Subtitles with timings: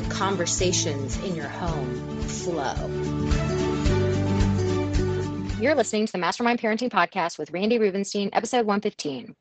[0.00, 2.72] the conversations in your home flow.
[5.60, 9.34] You're listening to the Mastermind Parenting Podcast with Randi Rubenstein, episode 115.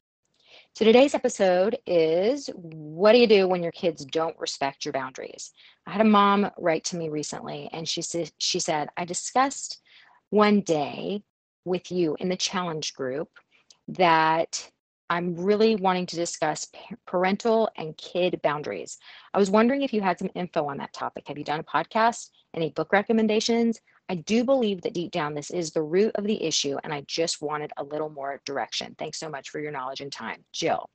[0.74, 5.52] So today's episode is what do you do when your kids don't respect your boundaries?
[5.86, 9.80] I had a mom write to me recently and she said she said I discussed
[10.32, 11.22] one day
[11.66, 13.30] with you in the challenge group
[13.90, 14.72] that
[15.10, 16.68] I'm really wanting to discuss
[17.06, 18.98] parental and kid boundaries.
[19.34, 21.28] I was wondering if you had some info on that topic.
[21.28, 22.30] Have you done a podcast?
[22.54, 23.80] Any book recommendations?
[24.10, 27.02] I do believe that deep down this is the root of the issue, and I
[27.08, 28.96] just wanted a little more direction.
[28.98, 30.90] Thanks so much for your knowledge and time, Jill.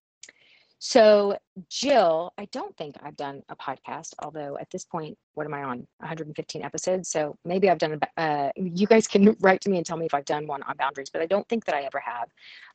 [0.84, 1.38] So,
[1.70, 5.62] Jill, I don't think I've done a podcast, although at this point, what am I
[5.62, 5.86] on?
[5.98, 7.08] 115 episodes.
[7.08, 10.06] So maybe I've done, a, uh, you guys can write to me and tell me
[10.06, 12.28] if I've done one on boundaries, but I don't think that I ever have.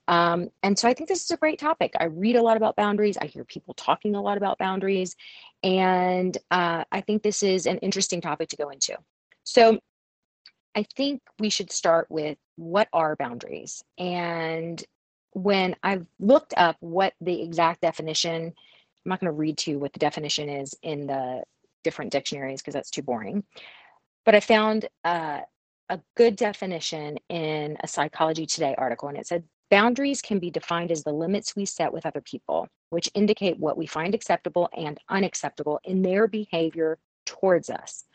[0.08, 1.96] Um, and so I think this is a great topic.
[2.00, 5.14] I read a lot about boundaries, I hear people talking a lot about boundaries,
[5.62, 8.96] and uh, I think this is an interesting topic to go into.
[9.44, 9.80] So,
[10.76, 13.84] I think we should start with what are boundaries?
[13.98, 14.82] And
[15.38, 19.80] when I've looked up what the exact definition, I'm not going to read to you
[19.80, 21.44] what the definition is in the
[21.84, 23.44] different dictionaries because that's too boring.
[24.26, 25.42] But I found uh,
[25.90, 30.92] a good definition in a Psychology Today article, and it said boundaries can be defined
[30.92, 35.00] as the limits we set with other people, which indicate what we find acceptable and
[35.08, 38.06] unacceptable in their behavior towards us.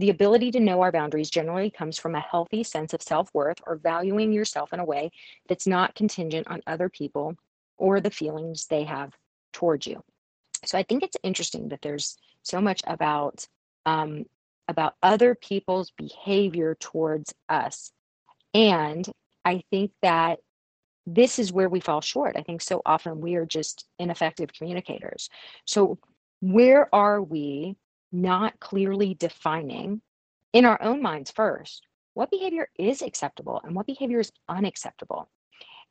[0.00, 3.58] The ability to know our boundaries generally comes from a healthy sense of self worth
[3.66, 5.10] or valuing yourself in a way
[5.46, 7.34] that's not contingent on other people
[7.76, 9.12] or the feelings they have
[9.52, 10.02] towards you.
[10.64, 13.46] So I think it's interesting that there's so much about
[13.84, 14.24] um,
[14.68, 17.92] about other people's behavior towards us,
[18.54, 19.06] and
[19.44, 20.38] I think that
[21.04, 22.38] this is where we fall short.
[22.38, 25.28] I think so often we are just ineffective communicators.
[25.66, 25.98] So
[26.40, 27.76] where are we
[28.12, 30.02] not clearly defining
[30.52, 35.28] in our own minds first what behavior is acceptable and what behavior is unacceptable.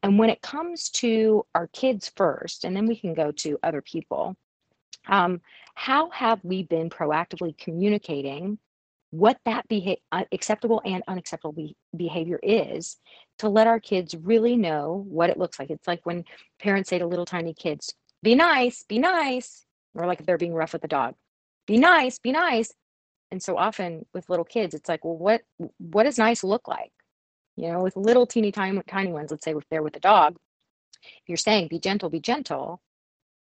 [0.03, 3.81] And when it comes to our kids first, and then we can go to other
[3.81, 4.35] people,
[5.07, 5.41] um,
[5.75, 8.59] how have we been proactively communicating
[9.11, 12.97] what that beha- uh, acceptable and unacceptable be- behavior is
[13.39, 15.69] to let our kids really know what it looks like?
[15.69, 16.25] It's like when
[16.59, 19.65] parents say to little tiny kids, be nice, be nice,
[19.95, 21.15] or like if they're being rough with the dog,
[21.69, 22.73] be nice, be nice.
[23.31, 25.43] And so often with little kids, it's like, well, what
[25.79, 26.91] what does nice look like?
[27.57, 30.37] You know, with little teeny tiny tiny ones, let's say if they're with a dog,
[31.27, 32.81] you're saying be gentle, be gentle,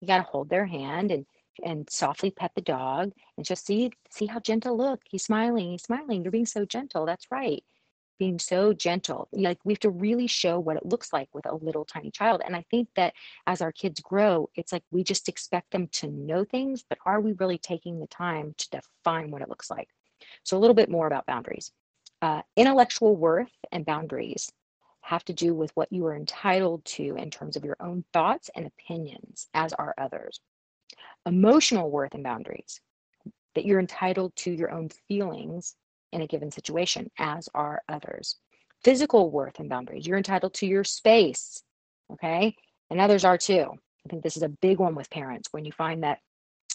[0.00, 1.26] you got to hold their hand and
[1.64, 5.82] and softly pet the dog and just see see how gentle look he's smiling he's
[5.82, 7.64] smiling you're being so gentle that's right
[8.18, 9.28] being so gentle.
[9.32, 12.42] Like we have to really show what it looks like with a little tiny child.
[12.44, 13.14] And I think that
[13.46, 17.20] as our kids grow, it's like we just expect them to know things, but are
[17.20, 19.88] we really taking the time to define what it looks like?
[20.44, 21.72] So, a little bit more about boundaries.
[22.20, 24.50] Uh, intellectual worth and boundaries
[25.00, 28.48] have to do with what you are entitled to in terms of your own thoughts
[28.54, 30.40] and opinions, as are others.
[31.26, 32.80] Emotional worth and boundaries,
[33.54, 35.74] that you're entitled to your own feelings
[36.12, 38.36] in a given situation, as are others.
[38.84, 40.06] Physical worth and boundaries.
[40.06, 41.62] You're entitled to your space,
[42.12, 42.56] okay?
[42.90, 43.66] And others are too.
[44.04, 46.18] I think this is a big one with parents when you find that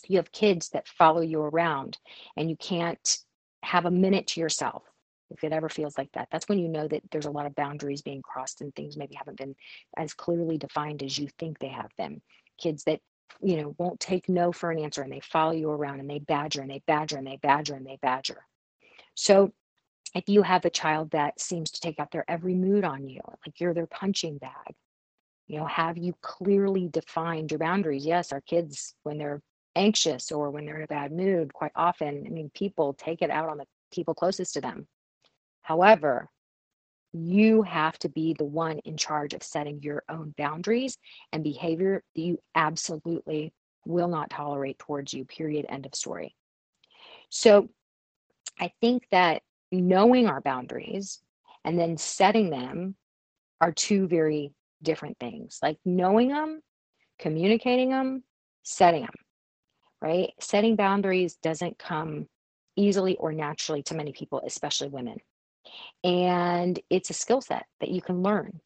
[0.07, 1.97] you have kids that follow you around
[2.35, 3.17] and you can't
[3.63, 4.83] have a minute to yourself
[5.29, 7.55] if it ever feels like that that's when you know that there's a lot of
[7.55, 9.55] boundaries being crossed and things maybe haven't been
[9.97, 12.21] as clearly defined as you think they have them
[12.57, 12.99] kids that
[13.41, 16.19] you know won't take no for an answer and they follow you around and they
[16.19, 18.45] badger and they badger and they badger and they badger
[19.17, 19.51] so
[20.13, 23.19] if you have a child that seems to take out their every mood on you,
[23.45, 24.75] like you're their punching bag,
[25.47, 28.05] you know, have you clearly defined your boundaries?
[28.05, 29.41] Yes, our kids, when they're
[29.75, 33.31] anxious or when they're in a bad mood, quite often, I mean, people take it
[33.31, 34.87] out on the people closest to them.
[35.63, 36.29] However,
[37.13, 40.99] you have to be the one in charge of setting your own boundaries
[41.33, 43.51] and behavior that you absolutely
[43.85, 45.65] will not tolerate towards you, period.
[45.69, 46.35] End of story.
[47.29, 47.69] So
[48.59, 51.21] I think that knowing our boundaries
[51.63, 52.95] and then setting them
[53.61, 55.59] are two very different things.
[55.61, 56.61] Like knowing them,
[57.19, 58.23] communicating them,
[58.63, 59.13] setting them,
[60.01, 60.31] right?
[60.39, 62.27] Setting boundaries doesn't come
[62.75, 65.17] easily or naturally to many people, especially women.
[66.03, 68.61] And it's a skill set that you can learn,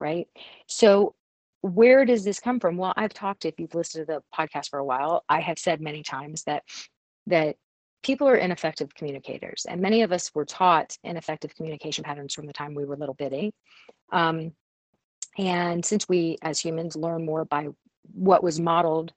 [0.00, 0.28] right?
[0.66, 1.14] So,
[1.62, 2.76] where does this come from?
[2.76, 5.80] Well, I've talked, if you've listened to the podcast for a while, I have said
[5.80, 6.62] many times that
[7.26, 7.56] that
[8.06, 12.52] people are ineffective communicators and many of us were taught ineffective communication patterns from the
[12.52, 13.52] time we were little bitty.
[14.12, 14.52] Um,
[15.36, 17.66] and since we as humans learn more by
[18.12, 19.12] what was modeled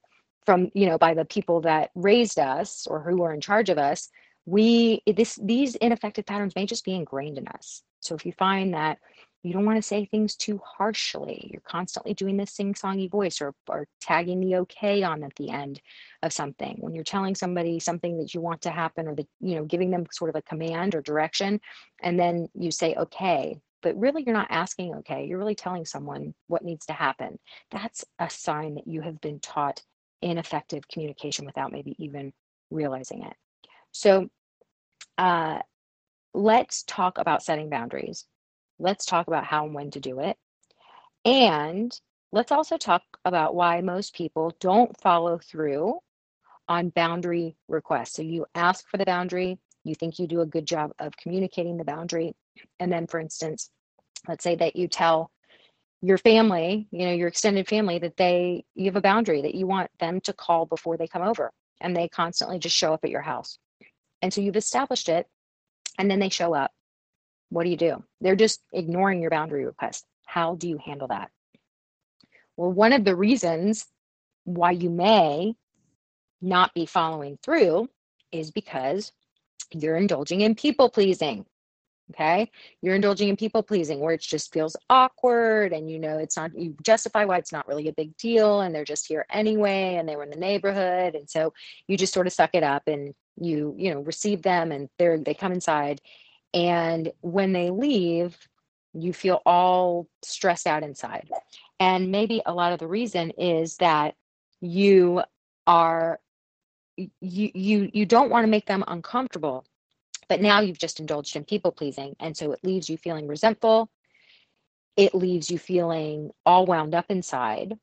[0.46, 3.78] from you know by the people that raised us or who were in charge of
[3.78, 4.10] us
[4.46, 7.84] we this these ineffective patterns may just be ingrained in us.
[8.00, 8.98] So if you find that
[9.44, 11.50] you don't want to say things too harshly.
[11.52, 15.82] You're constantly doing this sing-songy voice or, or tagging the okay on at the end
[16.24, 16.78] of something.
[16.80, 19.92] When you're telling somebody something that you want to happen or that you know giving
[19.92, 21.62] them sort of a command or direction
[22.02, 25.26] and then you say okay but really you're not asking okay.
[25.26, 27.40] You're really telling someone what needs to happen.
[27.72, 29.82] That's a sign that you have been taught
[30.22, 32.34] ineffective communication without maybe even
[32.72, 33.34] realizing it.
[33.92, 34.30] So
[35.18, 35.60] uh,
[36.34, 38.26] let's talk about setting boundaries
[38.80, 40.38] let's talk about how and when to do it
[41.26, 42.00] and
[42.32, 46.00] let's also talk about why most people don't follow through
[46.68, 50.66] on boundary requests so you ask for the boundary you think you do a good
[50.66, 52.34] job of communicating the boundary
[52.80, 53.70] and then for instance
[54.28, 55.32] let's say that you tell
[56.02, 59.68] your family, you know, your extended family that they you have a boundary that you
[59.68, 63.10] want them to call before they come over and they constantly just show up at
[63.10, 63.58] your house.
[64.22, 65.28] And so you've established it
[65.98, 66.72] and then they show up.
[67.50, 68.04] What do you do?
[68.22, 70.06] They're just ignoring your boundary request.
[70.26, 71.32] How do you handle that?
[72.56, 73.86] Well, one of the reasons
[74.44, 75.56] why you may
[76.42, 77.90] not be following through
[78.32, 79.12] is because
[79.72, 81.46] you're indulging in people pleasing.
[82.12, 82.50] Okay.
[82.82, 86.58] You're indulging in people pleasing where it just feels awkward and you know it's not,
[86.58, 90.10] you justify why it's not really a big deal and they're just here anyway and
[90.10, 91.14] they were in the neighborhood.
[91.14, 91.54] And so
[91.88, 95.20] you just sort of suck it up and you, you know, receive them and they're,
[95.20, 96.02] they come inside.
[96.54, 98.38] And when they leave,
[98.94, 101.30] you feel all stressed out inside.
[101.80, 104.16] And maybe a lot of the reason is that
[104.62, 105.22] you
[105.68, 106.20] are
[106.98, 109.66] you you you don't want to make them uncomfortable
[110.30, 112.16] but now you've just indulged in people pleasing.
[112.20, 113.90] And so it leaves you feeling resentful.
[114.96, 117.78] It leaves you feeling all wound up inside.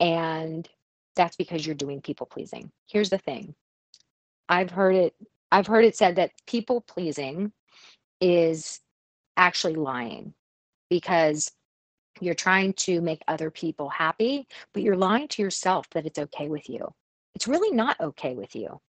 [0.00, 0.68] And
[1.14, 2.72] that's because you're doing people pleasing.
[2.86, 3.54] Here's the thing
[4.48, 5.14] I've heard it.
[5.52, 7.52] I've heard it said that people pleasing
[8.22, 8.80] is
[9.36, 10.32] actually lying
[10.88, 11.50] because
[12.20, 16.48] you're trying to make other people happy, but you're lying to yourself that it's okay
[16.48, 16.94] with you.
[17.34, 18.80] It's really not okay with you.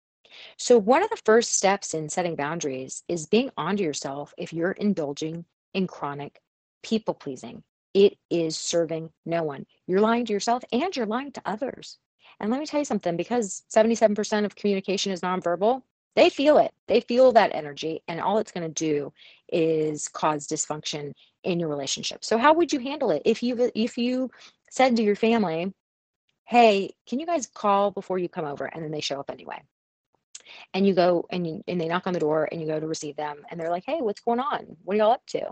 [0.59, 4.73] So, one of the first steps in setting boundaries is being onto yourself if you're
[4.73, 5.45] indulging
[5.75, 6.41] in chronic
[6.83, 7.63] people pleasing.
[7.95, 9.67] It is serving no one.
[9.87, 11.99] You're lying to yourself and you're lying to others.
[12.41, 15.83] And let me tell you something because 77% of communication is nonverbal,
[16.17, 16.73] they feel it.
[16.89, 18.03] They feel that energy.
[18.09, 19.13] And all it's going to do
[19.49, 21.13] is cause dysfunction
[21.45, 22.25] in your relationship.
[22.25, 24.31] So, how would you handle it if you if you
[24.71, 25.73] said to your family,
[26.47, 29.63] "Hey, can you guys call before you come over?" and then they show up anyway
[30.75, 32.87] and you go and you and they knock on the door and you go to
[32.87, 35.43] receive them and they're like hey what's going on what are y'all up to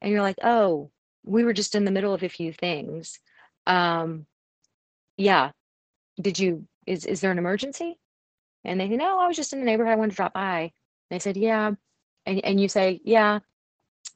[0.00, 0.90] and you're like oh
[1.24, 3.18] we were just in the middle of a few things
[3.66, 4.26] um
[5.16, 5.50] yeah
[6.20, 7.98] did you is is there an emergency
[8.64, 10.72] and they say no i was just in the neighborhood i wanted to drop by
[11.10, 11.72] they said yeah
[12.26, 13.40] and, and you say yeah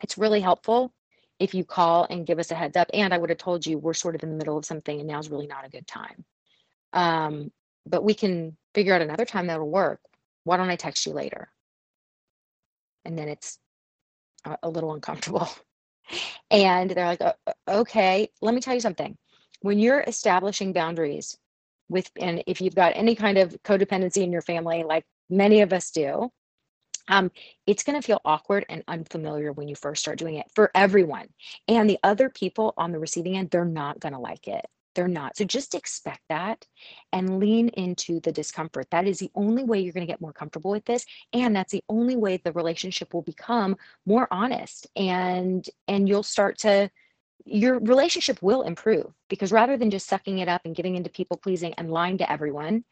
[0.03, 0.93] it's really helpful
[1.39, 3.79] if you call and give us a heads up and i would have told you
[3.79, 6.25] we're sort of in the middle of something and now's really not a good time
[6.93, 7.51] um,
[7.87, 10.01] but we can figure out another time that'll work.
[10.45, 11.49] Why don't I text you later?
[13.05, 13.59] And then it's
[14.45, 15.49] a, a little uncomfortable.
[16.51, 17.37] and they're like,
[17.69, 19.17] okay, let me tell you something.
[19.61, 21.37] When you're establishing boundaries
[21.89, 25.73] with, and if you've got any kind of codependency in your family, like many of
[25.73, 26.31] us do,
[27.09, 27.31] um,
[27.67, 31.29] it's going to feel awkward and unfamiliar when you first start doing it for everyone.
[31.69, 34.67] And the other people on the receiving end, they're not going to like it.
[34.97, 35.37] They're not.
[35.37, 36.67] So just expect that
[37.13, 38.87] and lean into the discomfort.
[38.91, 41.71] That is the only way you're going to get more comfortable with this and that's
[41.71, 43.77] the only way the relationship will become
[44.07, 46.91] more honest and and you'll start to
[47.45, 51.37] your relationship will improve because rather than just sucking it up and giving into people
[51.37, 52.85] pleasing and lying to everyone,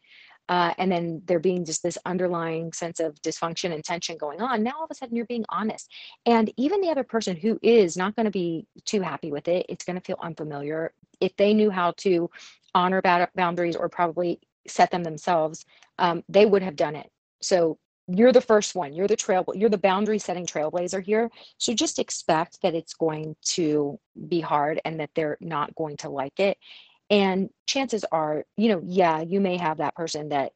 [0.47, 4.61] uh, and then there being just this underlying sense of dysfunction and tension going on
[4.61, 5.91] now all of a sudden you're being honest.
[6.25, 9.65] And even the other person who is not going to be too happy with it
[9.69, 10.93] it's going to feel unfamiliar.
[11.19, 12.29] If they knew how to
[12.75, 13.01] honor
[13.35, 15.65] boundaries or probably set them themselves
[15.97, 17.09] um, they would have done it.
[17.41, 21.73] So you're the first one you're the trail you're the boundary setting trailblazer here so
[21.73, 26.39] just expect that it's going to be hard and that they're not going to like
[26.39, 26.57] it
[27.09, 30.53] and chances are, you know, yeah, you may have that person that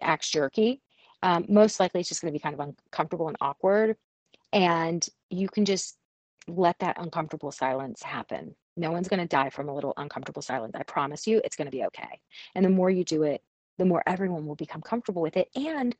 [0.00, 0.80] acts jerky.
[1.22, 3.96] Um, most likely it's just going to be kind of uncomfortable and awkward.
[4.52, 5.96] And you can just
[6.48, 8.54] let that uncomfortable silence happen.
[8.76, 10.72] No one's going to die from a little uncomfortable silence.
[10.74, 12.20] I promise you, it's going to be okay.
[12.54, 13.42] And the more you do it,
[13.78, 15.48] the more everyone will become comfortable with it.
[15.54, 15.94] And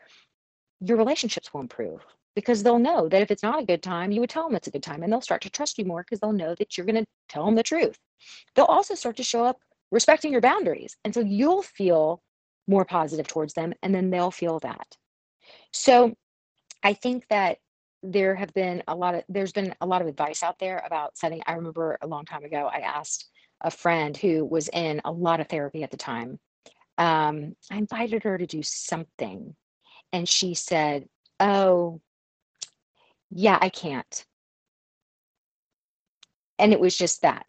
[0.84, 4.20] your relationships will improve because they'll know that if it's not a good time, you
[4.20, 6.20] would tell them it's a good time and they'll start to trust you more because
[6.20, 7.98] they'll know that you're going to tell them the truth.
[8.54, 9.58] They'll also start to show up
[9.90, 10.96] respecting your boundaries.
[11.04, 12.22] And so you'll feel
[12.66, 14.96] more positive towards them, and then they'll feel that.
[15.72, 16.14] So
[16.82, 17.58] I think that
[18.02, 21.16] there have been a lot of there's been a lot of advice out there about
[21.16, 25.12] setting i remember a long time ago i asked a friend who was in a
[25.12, 26.40] lot of therapy at the time
[26.98, 29.54] um, i invited her to do something
[30.12, 31.08] and she said
[31.40, 32.00] oh
[33.30, 34.24] yeah i can't.
[36.58, 37.44] And it was just that.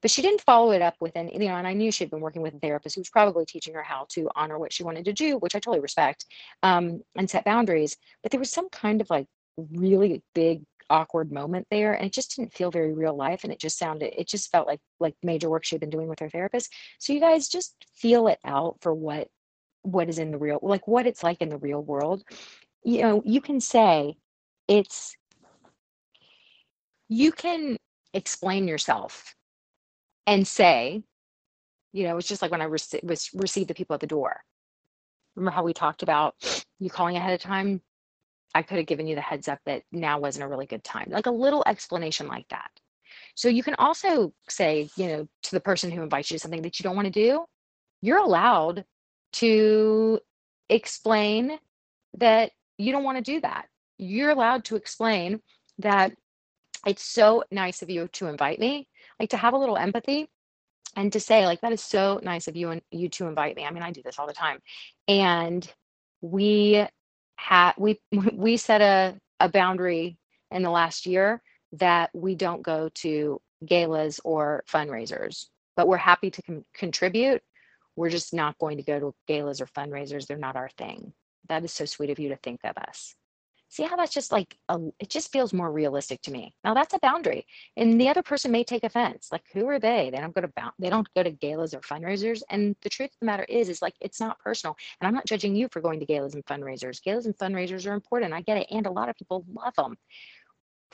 [0.00, 2.20] But she didn't follow it up with any, you know, and I knew she'd been
[2.20, 5.04] working with a therapist who was probably teaching her how to honor what she wanted
[5.06, 6.24] to do, which I totally respect,
[6.62, 7.96] um, and set boundaries.
[8.22, 9.26] But there was some kind of like
[9.56, 13.60] really big awkward moment there and it just didn't feel very real life and it
[13.60, 16.72] just sounded it just felt like like major work she'd been doing with her therapist.
[16.98, 19.28] So you guys just feel it out for what
[19.88, 22.22] what is in the real like what it's like in the real world
[22.84, 24.16] you know you can say
[24.68, 25.16] it's
[27.08, 27.76] you can
[28.14, 29.34] explain yourself
[30.26, 31.02] and say,
[31.92, 34.42] you know, it's just like when I rec- was received the people at the door.
[35.34, 36.34] Remember how we talked about
[36.78, 37.80] you calling ahead of time?
[38.54, 41.08] I could have given you the heads up that now wasn't a really good time.
[41.10, 42.70] Like a little explanation like that.
[43.34, 46.62] So you can also say, you know, to the person who invites you to something
[46.62, 47.44] that you don't want to do,
[48.02, 48.84] you're allowed
[49.34, 50.20] to
[50.68, 51.58] explain
[52.18, 53.66] that you don't want to do that.
[53.98, 55.40] You're allowed to explain
[55.78, 56.12] that
[56.86, 60.28] it's so nice of you to invite me like to have a little empathy
[60.96, 63.64] and to say like that is so nice of you and you to invite me
[63.64, 64.58] i mean i do this all the time
[65.06, 65.72] and
[66.20, 66.84] we
[67.36, 68.00] had we
[68.32, 70.18] we set a, a boundary
[70.50, 71.42] in the last year
[71.72, 77.42] that we don't go to galas or fundraisers but we're happy to com- contribute
[77.98, 80.26] we're just not going to go to galas or fundraisers.
[80.26, 81.12] They're not our thing.
[81.48, 83.16] That is so sweet of you to think of us.
[83.70, 86.54] See how that's just like a, it just feels more realistic to me.
[86.62, 87.44] Now that's a boundary
[87.76, 89.28] and the other person may take offense.
[89.32, 90.10] Like who are they?
[90.10, 93.16] They don't go to they don't go to galas or fundraisers and the truth of
[93.20, 96.00] the matter is is like it's not personal and i'm not judging you for going
[96.00, 97.02] to galas and fundraisers.
[97.02, 98.32] Galas and fundraisers are important.
[98.32, 99.98] I get it and a lot of people love them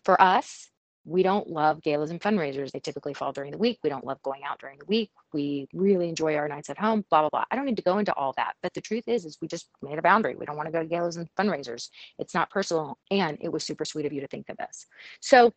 [0.04, 0.68] for us
[1.04, 2.70] we don't love galas and fundraisers.
[2.70, 3.78] They typically fall during the week.
[3.82, 5.10] We don't love going out during the week.
[5.32, 7.44] We really enjoy our nights at home, blah, blah, blah.
[7.50, 8.54] I don't need to go into all that.
[8.62, 10.34] But the truth is, is we just made a boundary.
[10.34, 11.90] We don't want to go to galas and fundraisers.
[12.18, 12.98] It's not personal.
[13.10, 14.86] And it was super sweet of you to think of this.
[15.20, 15.52] So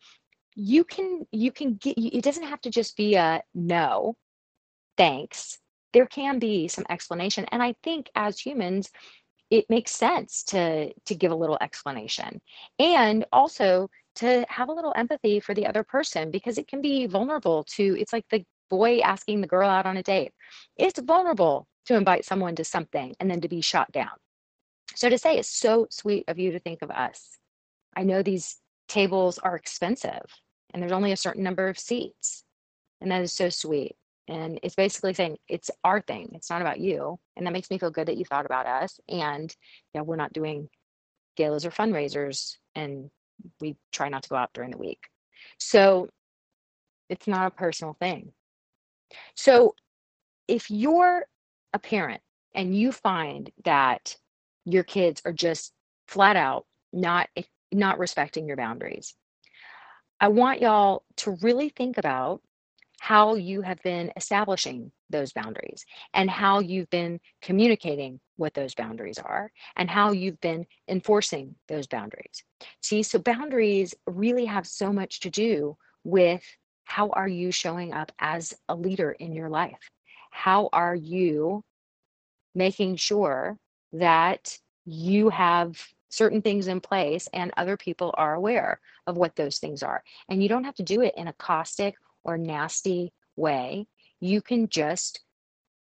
[0.55, 4.15] you can, you can get, it doesn't have to just be a no,
[4.97, 5.59] thanks.
[5.93, 7.45] There can be some explanation.
[7.51, 8.91] And I think as humans,
[9.49, 12.41] it makes sense to to give a little explanation
[12.79, 17.07] and also to have a little empathy for the other person because it can be
[17.07, 20.33] vulnerable to it's like the boy asking the girl out on a date.
[20.75, 24.11] It's vulnerable to invite someone to something and then to be shot down.
[24.95, 27.37] So to say it's so sweet of you to think of us
[27.95, 28.57] i know these
[28.87, 30.23] tables are expensive
[30.73, 32.43] and there's only a certain number of seats
[33.01, 33.95] and that is so sweet.
[34.27, 37.17] And it's basically saying it's our thing it's not about you.
[37.35, 39.55] And that makes me feel good that you thought about us and
[39.93, 40.69] yeah we're not doing
[41.35, 43.09] galas or fundraisers and
[43.59, 44.99] we try not to go out during the week.
[45.59, 46.09] So
[47.09, 48.31] it's not a personal thing.
[49.35, 49.75] So
[50.47, 51.25] if you're
[51.73, 52.21] a parent
[52.53, 54.17] and you find that
[54.65, 55.73] your kids are just
[56.07, 57.29] flat out not
[57.71, 59.13] not respecting your boundaries,
[60.19, 62.41] I want y'all to really think about
[62.99, 69.17] how you have been establishing those boundaries and how you've been communicating what those boundaries
[69.17, 72.43] are and how you've been enforcing those boundaries.
[72.81, 76.43] See, so boundaries really have so much to do with
[76.85, 79.89] how are you showing up as a leader in your life?
[80.31, 81.63] How are you
[82.55, 83.57] making sure
[83.93, 89.59] that you have certain things in place and other people are aware of what those
[89.59, 90.01] things are?
[90.29, 93.87] And you don't have to do it in a caustic or nasty way.
[94.19, 95.21] You can just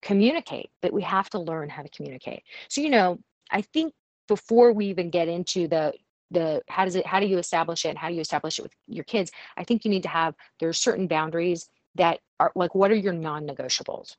[0.06, 2.42] communicate, but we have to learn how to communicate.
[2.68, 3.18] So, you know,
[3.50, 3.92] I think
[4.28, 5.92] before we even get into the
[6.30, 8.62] the how does it how do you establish it and how do you establish it
[8.62, 12.74] with your kids i think you need to have there's certain boundaries that are like
[12.74, 14.16] what are your non-negotiables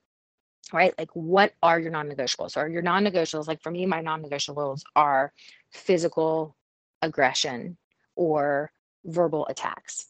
[0.74, 0.94] right?
[0.98, 2.58] Like what are your non-negotiables?
[2.58, 5.34] Or your non-negotiables like for me my non-negotiables are
[5.72, 6.56] physical
[7.02, 7.78] aggression
[8.16, 8.72] or
[9.06, 10.08] verbal attacks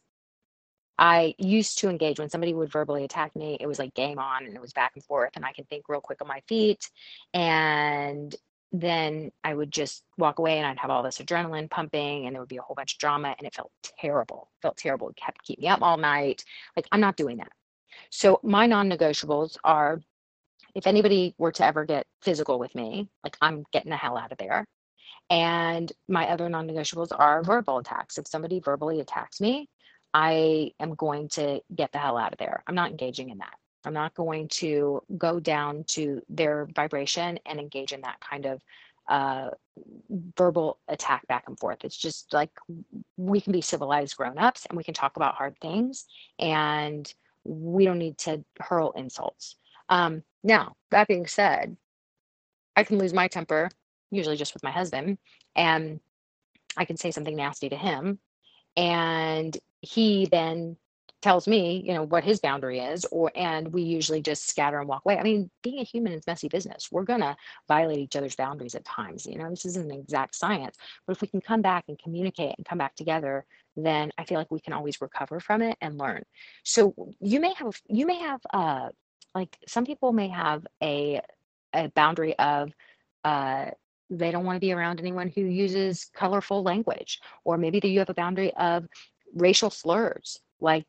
[0.98, 4.46] I used to engage when somebody would verbally attack me, it was like game on
[4.46, 6.90] and it was back and forth, and I could think real quick on my feet.
[7.34, 8.36] And
[8.72, 12.42] then I would just walk away and I'd have all this adrenaline pumping and there
[12.42, 14.50] would be a whole bunch of drama and it felt terrible.
[14.58, 15.10] It felt terrible.
[15.10, 16.44] It kept keep me up all night.
[16.76, 17.52] Like I'm not doing that.
[18.10, 20.02] So my non-negotiables are
[20.76, 24.32] if anybody were to ever get physical with me, like I'm getting the hell out
[24.32, 24.68] of there.
[25.30, 28.18] And my other non-negotiables are verbal attacks.
[28.18, 29.70] If somebody verbally attacks me,
[30.18, 32.64] I am going to get the hell out of there.
[32.66, 33.54] I'm not engaging in that.
[33.86, 38.62] I'm not going to go down to their vibration and engage in that kind of
[39.08, 39.50] uh,
[40.36, 41.86] verbal attack back and forth.
[41.86, 42.50] It's just like
[43.16, 46.08] we can be civilized grown ups and we can talk about hard things
[46.40, 49.56] and we don't need to hurl insults.
[49.88, 51.78] Um, now, that being said,
[52.76, 53.70] I can lose my temper,
[54.10, 55.20] usually just with my husband,
[55.56, 56.00] and
[56.76, 58.18] I can say something nasty to him.
[58.76, 59.56] And
[59.88, 60.78] he then
[61.22, 64.88] tells me, you know, what his boundary is, or and we usually just scatter and
[64.88, 65.18] walk away.
[65.18, 66.90] I mean, being a human is messy business.
[66.92, 67.36] We're gonna
[67.68, 69.26] violate each other's boundaries at times.
[69.26, 72.54] You know, this isn't an exact science, but if we can come back and communicate
[72.58, 75.98] and come back together, then I feel like we can always recover from it and
[75.98, 76.24] learn.
[76.64, 78.90] So you may have you may have uh
[79.34, 81.22] like some people may have a
[81.74, 82.72] a boundary of
[83.24, 83.72] uh
[84.10, 88.10] they don't want to be around anyone who uses colorful language or maybe you have
[88.10, 88.86] a boundary of
[89.38, 90.86] racial slurs like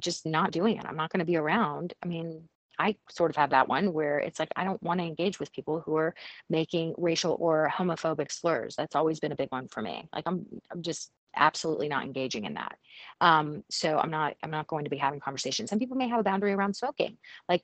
[0.00, 0.84] just not doing it.
[0.84, 1.94] I'm not going to be around.
[2.02, 5.06] I mean i sort of have that one where it's like i don't want to
[5.06, 6.12] engage with people who are
[6.50, 8.74] making racial or homophobic slurs.
[8.76, 10.08] That's always been a big one for me.
[10.12, 12.76] Like i'm i'm just absolutely not engaging in that.
[13.20, 15.70] Um, so i'm not i'm not going to be having conversations.
[15.70, 17.16] Some people may have a boundary around smoking.
[17.48, 17.62] Like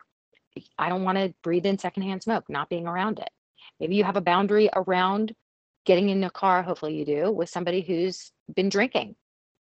[0.78, 3.30] i don't want to breathe in secondhand smoke not being around it.
[3.80, 5.34] Maybe you have a boundary around
[5.86, 9.16] getting in a car hopefully you do with somebody who's been drinking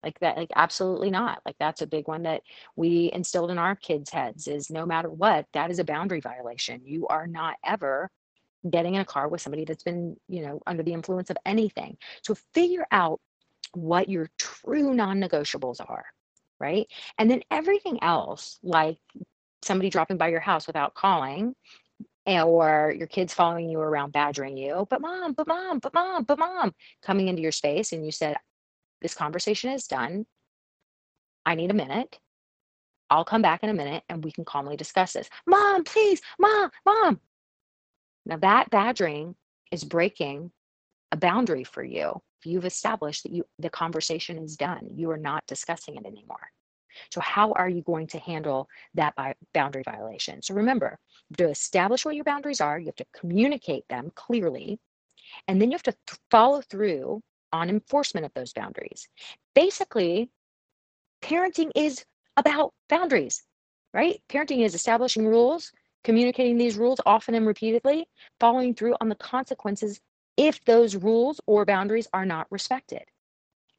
[0.07, 1.41] like that like absolutely not.
[1.47, 2.43] Like that's a big one that
[2.77, 6.83] we instilled in our kids heads is no matter what that is a boundary violation.
[6.85, 8.11] You are not ever
[8.71, 11.99] getting in a car with somebody that's been you know under the influence of anything.
[12.23, 13.21] So figure out
[13.75, 16.07] what your true non-negotiables are
[16.61, 16.87] right?
[17.19, 18.99] And then everything else like
[19.63, 21.55] somebody dropping by your house without calling
[22.27, 26.39] or your kids following you around badgering you but mom but mom but mom but
[26.39, 28.37] mom coming into your space and you said
[29.03, 30.27] this conversation is done.
[31.45, 32.19] I need a minute.
[33.09, 35.29] I'll come back in a minute and we can calmly discuss this.
[35.47, 37.21] Mom, please, mom, mom.
[38.25, 39.37] Now that badgering
[39.71, 40.51] is breaking
[41.13, 42.21] a boundary for you.
[42.45, 44.91] You've established that you the conversation is done.
[44.95, 46.51] You are not discussing it anymore.
[47.11, 49.15] So how are you going to handle that
[49.53, 50.43] boundary violation?
[50.43, 50.99] So remember,
[51.37, 54.79] to establish what your boundaries are, you have to communicate them clearly,
[55.47, 57.23] and then you have to th- follow through
[57.57, 59.09] on enforcement of those boundaries.
[59.55, 60.31] Basically,
[61.23, 62.05] parenting is
[62.37, 63.43] about boundaries,
[63.95, 64.21] right?
[64.29, 65.73] Parenting is establishing rules,
[66.05, 68.07] communicating these rules often and repeatedly,
[68.39, 70.01] following through on the consequences
[70.37, 73.05] if those rules or boundaries are not respected.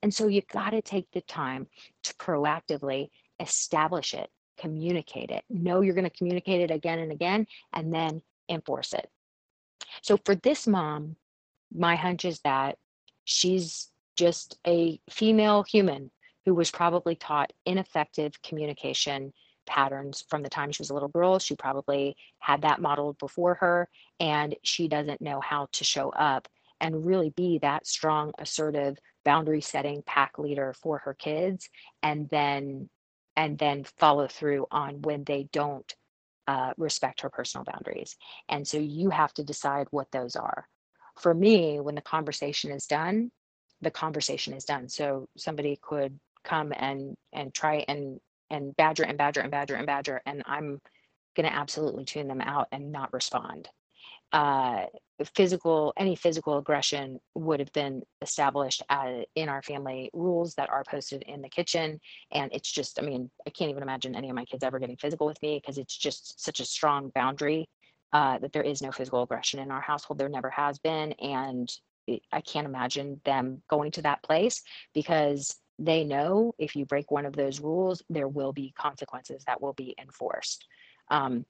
[0.02, 1.68] And so you've got to take the time
[2.04, 3.10] to proactively
[3.40, 8.22] establish it, communicate it, know you're going to communicate it again and again, and then
[8.50, 9.08] enforce it.
[10.02, 11.16] So for this mom,
[11.74, 12.78] my hunch is that
[13.28, 16.12] She's just a female human
[16.46, 19.34] who was probably taught ineffective communication
[19.66, 21.38] patterns from the time she was a little girl.
[21.38, 23.90] She probably had that modeled before her,
[24.22, 26.48] and she doesn't know how to show up
[26.80, 31.70] and really be that strong, assertive, boundary setting pack leader for her kids,
[32.02, 32.90] and then
[33.36, 35.96] and then follow through on when they don't
[36.48, 38.16] uh, respect her personal boundaries.
[38.48, 40.70] And so you have to decide what those are
[41.20, 43.32] for me, when the conversation is done,
[43.82, 44.90] the conversation is done.
[44.90, 49.86] So somebody could come and and try and and badger and badger and badger and
[49.86, 50.80] badger, and I'm
[51.36, 53.70] going to absolutely tune them out and not respond.
[54.34, 54.86] Uh,
[55.36, 60.84] physical, any physical aggression would have been established uh, in our family rules that are
[60.90, 62.00] posted in the kitchen.
[62.32, 64.98] And it's just, I mean, I can't even imagine any of my kids ever getting
[64.98, 67.68] physical with me because it's just such a strong boundary
[68.14, 70.18] uh, that there is no physical aggression in our household.
[70.18, 71.14] There never has been.
[71.14, 71.72] And
[72.32, 77.26] I can't imagine them going to that place because they know if you break one
[77.26, 80.66] of those rules, there will be consequences that will be enforced.
[81.10, 81.46] Um,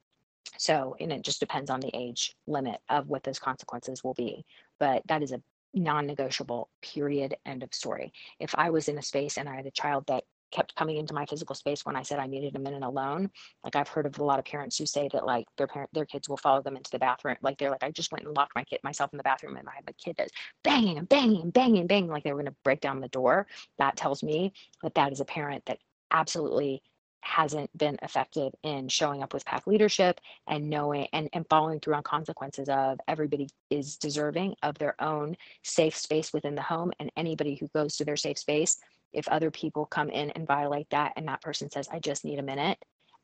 [0.56, 4.44] So, and it just depends on the age limit of what those consequences will be.
[4.78, 5.42] But that is a
[5.74, 8.12] non negotiable period, end of story.
[8.40, 11.14] If I was in a space and I had a child that kept coming into
[11.14, 13.30] my physical space when I said I needed a minute alone.
[13.64, 16.06] Like I've heard of a lot of parents who say that like their parent their
[16.06, 17.36] kids will follow them into the bathroom.
[17.42, 19.68] Like they're like, I just went and locked my kid myself in the bathroom and
[19.68, 20.32] I have a kid that's
[20.62, 23.46] banging and banging and banging and banging like they were gonna break down the door.
[23.78, 25.78] That tells me that that is a parent that
[26.10, 26.82] absolutely
[27.20, 31.94] hasn't been effective in showing up with pack leadership and knowing and, and following through
[31.94, 37.10] on consequences of everybody is deserving of their own safe space within the home and
[37.16, 38.78] anybody who goes to their safe space
[39.12, 42.38] if other people come in and violate that and that person says i just need
[42.38, 42.78] a minute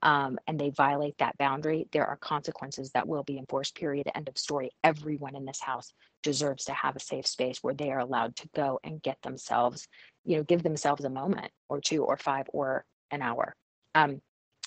[0.04, 4.28] um, and they violate that boundary there are consequences that will be enforced period end
[4.28, 4.70] of story.
[4.84, 5.92] Everyone in this house
[6.22, 9.88] deserves to have a safe space where they are allowed to go and get themselves
[10.24, 13.56] you know give themselves a moment or two or five or an hour.
[13.94, 14.20] Um,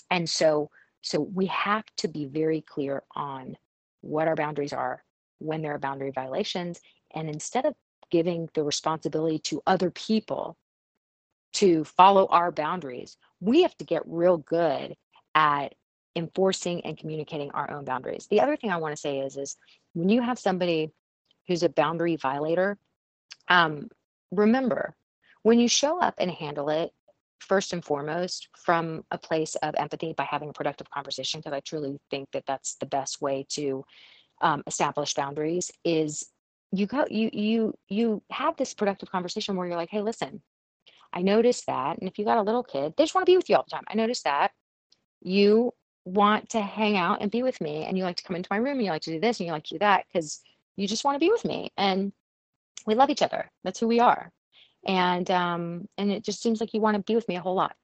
[0.10, 0.70] and so
[1.02, 3.56] so we have to be very clear on
[4.02, 5.04] what our boundaries are
[5.40, 6.82] when there are boundary violations
[7.14, 7.76] and instead of
[8.10, 10.58] giving the responsibility to other people
[11.58, 14.96] to follow our boundaries, we have to get real good
[15.36, 15.76] at
[16.16, 18.28] enforcing and communicating our own boundaries.
[18.30, 19.56] The other thing I want to say is, is
[19.94, 20.92] when you have somebody
[21.48, 22.78] who's a boundary violator,
[23.48, 23.90] um,
[24.32, 24.96] remember
[25.44, 26.92] when you show up and handle it,
[27.40, 31.60] first and foremost, from a place of empathy by having a productive conversation, because I
[31.60, 33.86] truly think that that's the best way to
[34.42, 35.72] um, establish boundaries.
[35.84, 36.28] Is
[36.72, 40.42] you go you you you have this productive conversation where you're like, hey, listen,
[41.18, 41.98] I noticed that.
[41.98, 43.66] And if you got a little kid, they just want to be with you all
[43.68, 43.86] the time.
[43.88, 44.52] I noticed that
[45.20, 45.74] you
[46.06, 48.58] want to hang out and be with me and you like to come into my
[48.58, 50.42] room and you like to do this and you like to do that because
[50.76, 52.14] you just want to be with me and
[52.86, 53.50] we love each other.
[53.64, 54.32] That's who we are.
[54.86, 57.56] And um and it just seems like you want to be with me a whole
[57.56, 57.76] lot.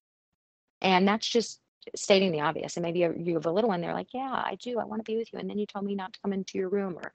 [0.81, 1.59] And that's just
[1.95, 2.77] stating the obvious.
[2.77, 4.77] And maybe you have a little one, they're like, Yeah, I do.
[4.79, 5.39] I want to be with you.
[5.39, 7.11] And then you told me not to come into your room or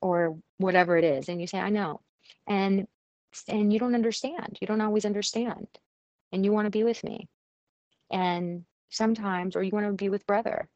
[0.00, 1.28] or whatever it is.
[1.28, 2.02] And you say, I know.
[2.46, 2.86] And
[3.48, 4.58] and you don't understand.
[4.60, 5.66] You don't always understand.
[6.32, 7.28] And you want to be with me.
[8.10, 10.68] And sometimes, or you want to be with brother.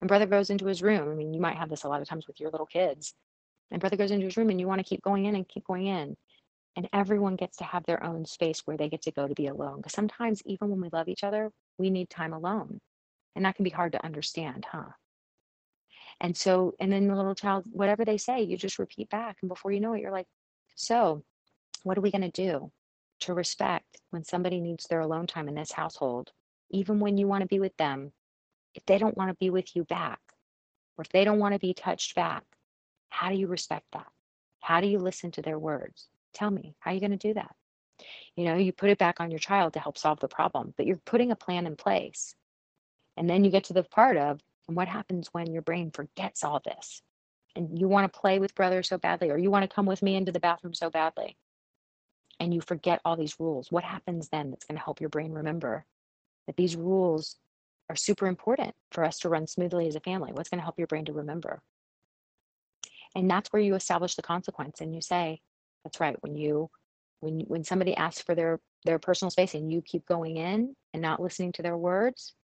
[0.00, 1.10] And brother goes into his room.
[1.10, 3.14] I mean, you might have this a lot of times with your little kids.
[3.70, 5.64] And brother goes into his room and you want to keep going in and keep
[5.64, 6.16] going in.
[6.76, 9.46] And everyone gets to have their own space where they get to go to be
[9.46, 9.78] alone.
[9.78, 12.80] Because sometimes, even when we love each other, we need time alone.
[13.34, 14.90] And that can be hard to understand, huh?
[16.20, 19.36] And so, and then the little child, whatever they say, you just repeat back.
[19.40, 20.26] And before you know it, you're like,
[20.74, 21.24] so
[21.86, 22.72] what are we going to do
[23.20, 26.32] to respect when somebody needs their alone time in this household,
[26.68, 28.10] even when you want to be with them,
[28.74, 30.18] if they don't want to be with you back,
[30.98, 32.42] or if they don't want to be touched back?
[33.08, 34.08] How do you respect that?
[34.60, 36.08] How do you listen to their words?
[36.34, 37.54] Tell me, how are you going to do that?
[38.34, 40.86] You know, you put it back on your child to help solve the problem, but
[40.86, 42.34] you're putting a plan in place.
[43.16, 46.42] And then you get to the part of, and what happens when your brain forgets
[46.42, 47.00] all this?
[47.54, 50.02] And you want to play with brother so badly, or you want to come with
[50.02, 51.36] me into the bathroom so badly
[52.40, 55.32] and you forget all these rules, what happens then that's going to help your brain
[55.32, 55.84] remember
[56.46, 57.36] that these rules
[57.88, 60.32] are super important for us to run smoothly as a family?
[60.32, 61.62] What's going to help your brain to remember?
[63.14, 65.40] And that's where you establish the consequence and you say,
[65.84, 66.68] that's right, when you
[67.20, 71.02] when when somebody asks for their their personal space and you keep going in and
[71.02, 72.34] not listening to their words,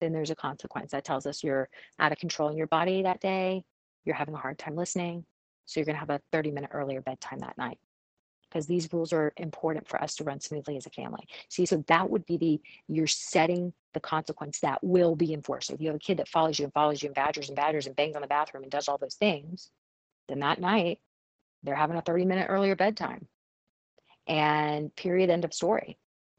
[0.00, 3.20] then there's a consequence that tells us you're out of control in your body that
[3.20, 3.62] day,
[4.04, 5.24] you're having a hard time listening,
[5.66, 7.78] so you're going to have a 30 minute earlier bedtime that night
[8.54, 11.26] because these rules are important for us to run smoothly as a family.
[11.48, 15.68] See, so that would be the you're setting the consequence that will be enforced.
[15.68, 17.56] So if you have a kid that follows you and follows you and badgers and
[17.56, 19.70] badgers and bangs on the bathroom and does all those things,
[20.28, 21.00] then that night
[21.64, 23.26] they're having a 30 minute earlier bedtime.
[24.28, 25.98] And period, end of story.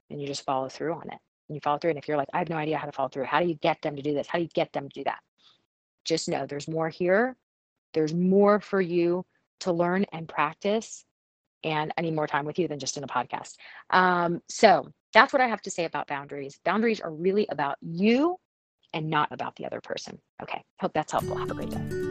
[0.10, 1.20] And you just follow through on it.
[1.50, 1.92] And you follow through.
[1.92, 3.56] And if you're like, I have no idea how to follow through, how do you
[3.56, 4.28] get them to do this?
[4.28, 5.20] How do you get them to do that?
[6.06, 7.36] Just know there's more here.
[7.94, 9.26] There's more for you
[9.62, 11.06] to learn and practice
[11.66, 13.56] and I need more time with you than just in a podcast.
[13.90, 16.60] Um, so that's what I have to say about boundaries.
[16.64, 18.38] Boundaries are really about you
[18.94, 20.20] and not about the other person.
[20.42, 21.36] Okay, hope that's helpful.
[21.36, 22.06] Have a great day.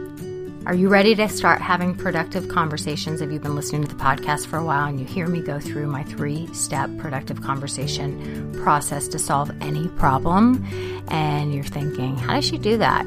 [0.65, 3.21] Are you ready to start having productive conversations?
[3.21, 5.59] If you've been listening to the podcast for a while and you hear me go
[5.59, 10.65] through my three step productive conversation process to solve any problem,
[11.09, 13.05] and you're thinking, how does she do that?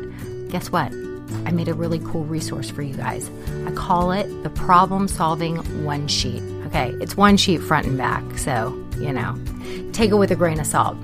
[0.50, 0.92] Guess what?
[1.48, 3.30] I made a really cool resource for you guys.
[3.66, 6.42] I call it the problem solving one sheet.
[6.66, 9.34] Okay, it's one sheet front and back, so, you know,
[9.94, 10.98] take it with a grain of salt.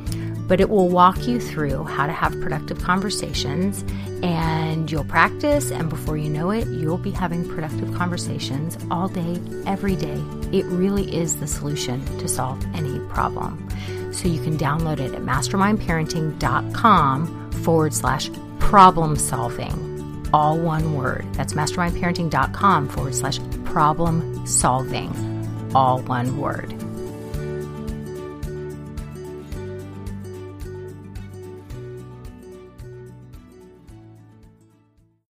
[0.46, 3.82] But it will walk you through how to have productive conversations
[4.22, 5.70] and you'll practice.
[5.70, 10.22] And before you know it, you'll be having productive conversations all day, every day.
[10.52, 13.66] It really is the solution to solve any problem.
[14.12, 18.28] So you can download it at mastermindparenting.com forward slash
[18.58, 19.93] problem solving.
[20.34, 21.32] All one word.
[21.34, 26.83] That's mastermindparenting.com forward slash problem solving, all one word.